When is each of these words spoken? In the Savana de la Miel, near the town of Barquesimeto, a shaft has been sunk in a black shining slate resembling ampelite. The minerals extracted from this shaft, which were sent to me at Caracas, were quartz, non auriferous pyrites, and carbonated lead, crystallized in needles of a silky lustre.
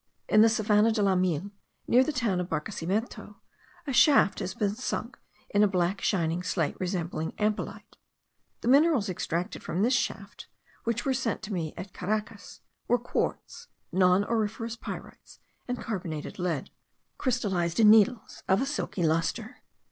In 0.27 0.41
the 0.41 0.47
Savana 0.49 0.91
de 0.91 1.03
la 1.03 1.13
Miel, 1.13 1.51
near 1.87 2.03
the 2.03 2.11
town 2.11 2.39
of 2.39 2.49
Barquesimeto, 2.49 3.35
a 3.85 3.93
shaft 3.93 4.39
has 4.39 4.55
been 4.55 4.73
sunk 4.73 5.19
in 5.51 5.61
a 5.61 5.67
black 5.67 6.01
shining 6.01 6.41
slate 6.41 6.75
resembling 6.79 7.33
ampelite. 7.33 7.97
The 8.61 8.67
minerals 8.67 9.09
extracted 9.09 9.61
from 9.61 9.83
this 9.83 9.93
shaft, 9.93 10.47
which 10.85 11.05
were 11.05 11.13
sent 11.13 11.43
to 11.43 11.53
me 11.53 11.75
at 11.77 11.93
Caracas, 11.93 12.61
were 12.87 12.97
quartz, 12.97 13.67
non 13.91 14.23
auriferous 14.23 14.75
pyrites, 14.75 15.37
and 15.67 15.79
carbonated 15.79 16.39
lead, 16.39 16.71
crystallized 17.19 17.79
in 17.79 17.91
needles 17.91 18.41
of 18.47 18.59
a 18.59 18.65
silky 18.65 19.03
lustre. 19.03 19.57